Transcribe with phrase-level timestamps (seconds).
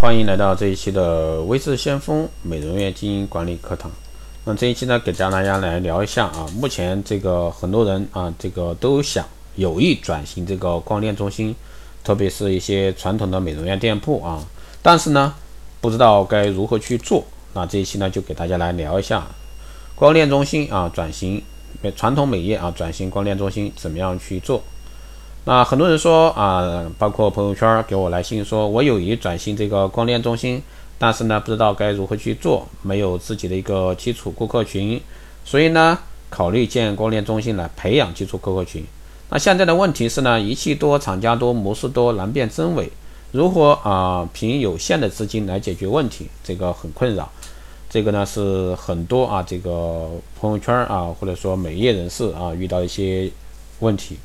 [0.00, 3.92] 欢迎来到这一期的微智先锋美容院经营管理课堂。
[4.46, 9.22] 那这一期呢，给大家来聊一下啊，目前这个很多人啊，这个都想
[9.56, 11.54] 有意转型这个光电中心，
[12.02, 14.42] 特别是一些传统的美容院店铺啊，
[14.80, 15.34] 但是呢，
[15.82, 17.22] 不知道该如何去做。
[17.52, 19.26] 那这一期呢，就给大家来聊一下
[19.94, 21.42] 光电中心啊，转型
[21.94, 24.62] 传统美业啊，转型光电中心怎么样去做。
[25.44, 30.62] 那很多人说啊，包括朋友圈给我来信说，我有意转型这个光电中心，
[30.98, 35.00] 但是呢，不知道该如何去做，没有自己的一个基础顾客群，
[35.44, 35.98] 所以呢，
[36.28, 38.84] 考虑建光电中心来培养基础顾客群。
[39.30, 42.90] 那现在的问题是呢，仪器多，厂家多，模式多，难辨真伪，
[43.32, 47.28] 如何啊，凭有限的资金来解决问题，这个很困扰。
[47.88, 53.30] 这个呢是很多啊，这个朋友圈啊，或者说美业人士啊，遇到一些
[53.80, 54.16] 问题。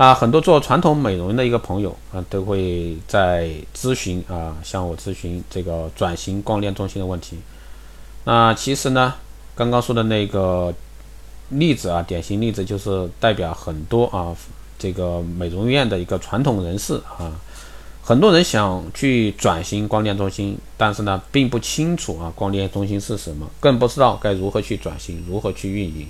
[0.00, 7.36] 啊，很多做传统美容的一个朋友啊，都会在咨询啊，向我咨询这个转型光电中心的问题。
[8.24, 9.12] 那其实呢，
[9.54, 10.72] 刚刚说的那个
[11.50, 14.34] 例子啊，典型例子就是代表很多啊，
[14.78, 17.38] 这个美容院的一个传统人士啊，
[18.02, 26.06] 很多人想去转型光电中心，但是呢，并不清楚啊，光电中心是什么，更不知道该如何去转型，如何去运营。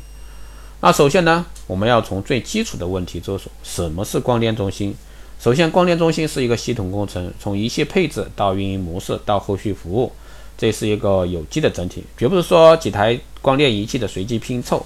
[0.83, 3.51] 那首先呢，我们要从最基础的问题着手。
[3.63, 4.95] 什么是光电中心？
[5.39, 10.11] 首先，光电中心是一个系统工程，从仪器配置到运营模式到后续服务，
[10.57, 14.85] 这是一个有机的整体，绝不是说几台光电仪器的随机拼凑。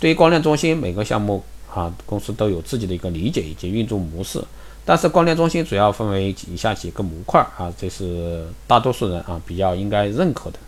[0.00, 4.42] 对于光电中心每个项目啊，公司都有自己的一个理解以及运作模式。
[4.86, 10.58] 但是光电中心主要分为以下几个模块啊，这是大多数人啊比较应该认可的。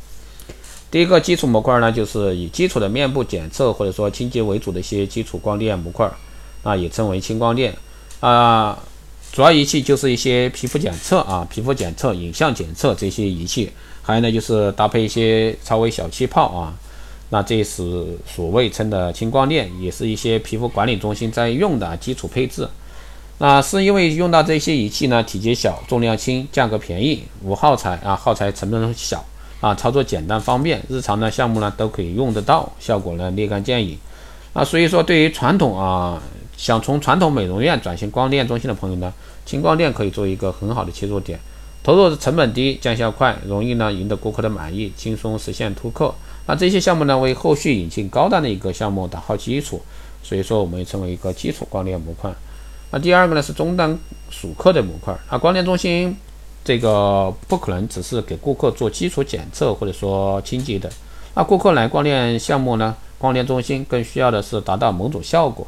[0.91, 6.11] 第一个基础模块呢，就是以基础的面部检测或者说清洁为主的一些基础光电模块，
[6.62, 7.75] 啊，也称为轻光电
[8.20, 8.78] 啊。
[9.31, 13.70] 主要仪器就是一些皮肤检测啊、皮肤检测、影像检测这些仪器，
[14.03, 16.75] 还有呢就是搭配一些超微小气泡啊。
[17.28, 22.66] 那这是所谓称的轻光电，也是一些皮肤管理中心在用的基础配置。
[23.37, 29.22] 那是因为用到这些仪器呢，体积小、重量轻、价格便宜、无耗材啊，耗材成本小。
[29.61, 33.99] 啊，操作简单方便，日常的项目呢都可以用得到，效果呢立竿见影。
[34.53, 36.23] 啊，所以说对于传统啊
[36.57, 39.13] 想从传统美容院转型光电中心的朋友呢，
[39.45, 41.39] 轻光电可以做一个很好的切入点，
[41.83, 46.15] 投入成本低，见效快，容易呢赢得顾客的满意，轻松实现突破。
[46.47, 49.83] 那这些项目呢为后续引进高端的一个项目打好基础，
[50.23, 52.33] 所以说我们称为一个基础光电模块。
[52.91, 53.99] 那第二个呢是中端
[54.31, 56.17] 属客的模块，啊，光电中心。
[56.65, 60.91] 这个不可能只是给顾客做基础检测或者说清洁的，
[61.35, 65.67] 那顾客来光电项目呢，光电中心更需要的是达到某种效果，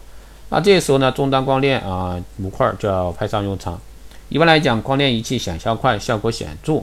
[0.50, 3.80] 那这时候呢，终端光电啊模块就要派上用场。
[4.28, 6.82] 一般来讲，光电仪器显效快，效果显著，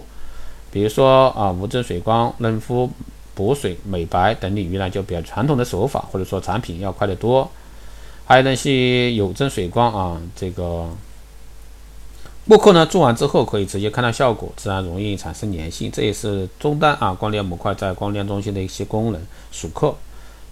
[0.72, 2.90] 比如说啊无针水光、嫩肤、
[3.36, 7.48] 补水、美白等领域呢，就比较传统的手法或者说产品要快得多。
[8.26, 10.90] 还有那些有针水光啊，这个。
[12.48, 19.22] 顾客呢做完之后可以直接看到效果，自然容易产生粘性，这也是终端啊光电模块在光电中心的一些功能。
[19.52, 19.94] 熟客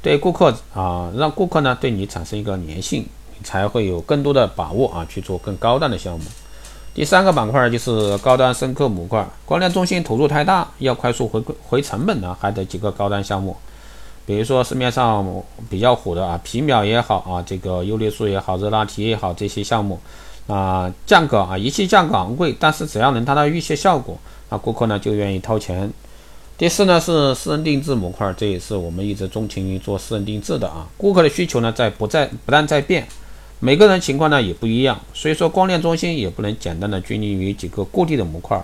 [0.02, 3.06] 对顾客啊，让顾客呢对你产生一个粘性，
[3.44, 6.26] 才会有更多的把握啊去做更高端的项目。
[6.94, 13.56] 第三个板块就是高端深刻模块，光电中心投入太大，要快速回回成本呢，还得几个高端项目，
[14.26, 15.26] 比如说市面上
[15.70, 19.98] 比较火的啊皮秒也好啊，这个优劣素也好，热拉提也好这些项目。
[20.48, 24.18] 啊，价格啊，仪器价格昂贵，但是只要能达到预期效果，
[24.50, 25.92] 那顾客呢就愿意掏钱。
[26.58, 30.88] 第四呢是私人定制模块，这也是我们一直钟情于做私人定制的啊。
[30.98, 33.08] 顾客的需求呢在不在不断在变，
[33.60, 38.64] 每个人情况呢也不一样，所以说光电中心也不能简单的拘泥于几个固定的模块，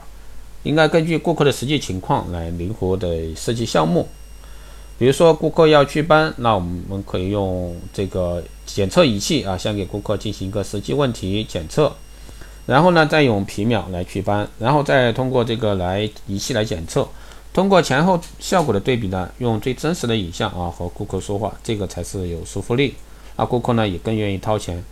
[0.64, 4.08] 应该根据顾客的实际情况来灵活的设计项目。
[4.98, 8.44] 比如说顾客要祛斑，那我们可以用这个
[8.74, 11.92] 检测仪器啊，先给顾客进行一个实际问题检测，
[12.66, 17.08] 然后呢再用皮秒来祛斑，然后再通过这个来仪器来检测，
[17.54, 22.96] 通过前后效果的对比呢，用最真实的影像啊和顾客说话，这个才是有说服力，
[23.36, 24.84] 那顾客呢也更愿意掏钱。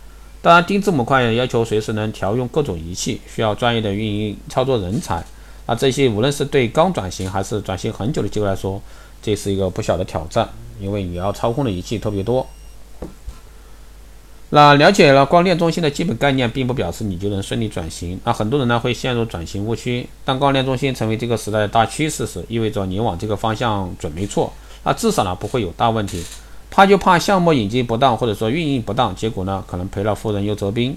[0.42, 5.24] 当然定制模块要求随时能调用各种仪器，需要专业的运营操作人才，
[5.66, 8.80] 那这些无论是对刚转型还是转型很久的机构来说。
[9.22, 10.48] 这是一个不小的挑战，
[10.80, 12.46] 因为你要操控的仪器特别多。
[14.52, 18.20] 那了解了光电中心的基本概念，并不表示你就能顺利转型。
[18.24, 20.04] 那很多人呢会陷入转型误区。
[20.24, 24.52] 当光电中心成为这个时代的大趋势时，意味着你往这个方向准没错。
[24.82, 26.24] 那至少呢不会有大问题。
[26.68, 30.96] 怕就怕项目引进不当，或者说运营不当，结果呢可能赔了夫人又折兵。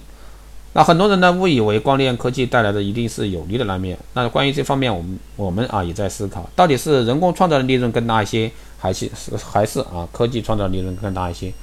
[0.73, 3.95] 那很多人呢误以为光电科技带来的一定是有利的那面。
[4.13, 11.53] 那关于这方面，我们我们啊也在思考，到底是人工创造的利润更大一些，还是是还是啊科技创造的利润更大一些？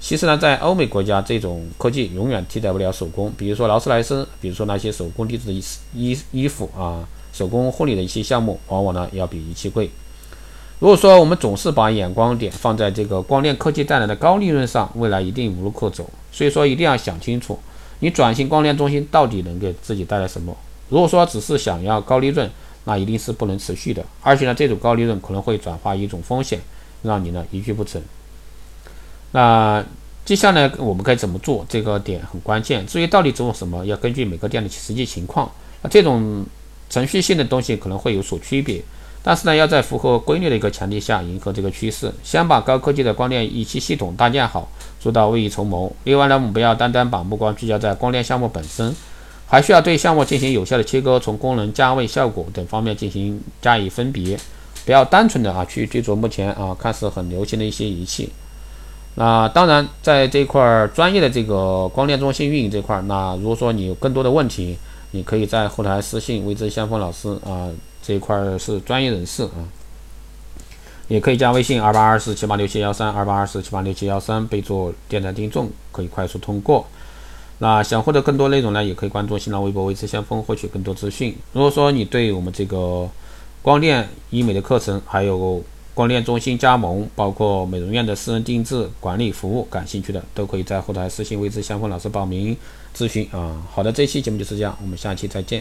[0.00, 3.32] 其实呢，在欧美国家，这种科技永远替代不了手工。
[3.36, 5.62] 比如说劳斯莱斯，比如说那些手工定制的衣
[5.92, 9.90] 衣衣服啊，手工婚礼的一些项目，往往呢要比仪器贵。
[10.78, 16.08] 如果说我们总是把眼光点放在这个光电科技带来的高利润上，未来一定无路可走。
[16.30, 17.58] 所以说，一定要想清楚。
[17.98, 20.56] 你转型光电中心到底能给自己带来什么？
[20.88, 22.48] 如果说只是想要高利润，
[22.84, 24.04] 那一定是不能持续的。
[24.22, 26.60] 而且呢，这种高利润可能会转化一种风险，
[27.02, 28.00] 让你呢一去不成。
[29.32, 29.84] 那
[30.24, 31.64] 接下来我们该怎么做？
[31.68, 32.86] 这个点很关键。
[32.86, 35.50] 至于到底做什么，要根据每个店的实际情况。
[35.82, 36.44] 那这种
[36.90, 38.82] 程序性的东西可能会有所区别，
[39.22, 44.68] 但是呢，要在符合规律的一个前提下，迎合这个趋势，先把高科技的光电仪器系统搭建好。
[45.00, 45.92] 做到未雨绸缪。
[46.02, 48.92] 另外呢，我们不要单单把目光聚焦在光电项目本身，
[49.46, 54.36] 还需要对项目进行有效的切割，从功能、价位、效果等方面进行加以分别。
[54.84, 58.28] 不要单纯的啊去追逐目前啊看似很流行的一些仪器。
[59.20, 64.78] 那当然，在这块儿专业的这个光电中心运营这块儿，那如果说你有更多的问题，
[65.10, 67.68] 你可以在后台私信未知先锋老师啊，
[68.00, 69.66] 这一块儿是专业人士啊。
[71.08, 76.86] 也可以加微信二八二四七八六七幺三二八二四七八六七幺三，备注“电台听众”，可以快速通过。
[77.58, 81.34] 那想获得更多内容呢，也可以关注新浪微博“微知先锋”，获取更多资讯。
[81.52, 83.08] 如果说你对我们这个
[83.62, 85.60] 光电医美的课程，还有
[85.98, 92.56] 光电中心加盟，包括美容院的私人定制管理服务感兴趣的，都可以在后台私信“位置相锋”老师报名
[92.96, 93.60] 咨询啊。
[93.68, 95.60] 好的，这期节目就是这样，我们下期再见。